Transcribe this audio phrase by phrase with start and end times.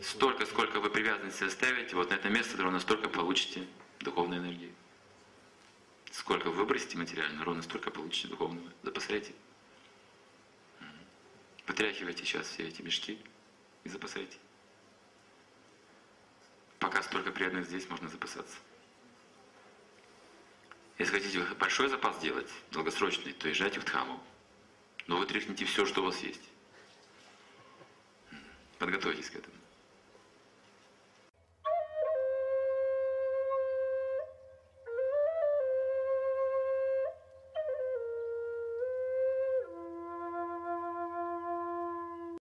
[0.00, 3.66] Столько, сколько вы привязанности оставите, вот на это место ровно столько получите
[4.00, 4.72] духовной энергии.
[6.12, 8.72] Сколько выбросите материально, ровно столько получите духовного.
[8.82, 9.32] Запасайте.
[11.66, 13.20] Потряхивайте сейчас все эти мешки
[13.82, 14.38] и запасайте.
[16.78, 18.56] Пока столько приятных здесь, можно запасаться.
[20.98, 24.22] Если хотите большой запас делать, долгосрочный, то езжайте в Дхаму.
[25.08, 26.42] Но вы тряхните все, что у вас есть.
[28.78, 29.54] Подготовьтесь к этому.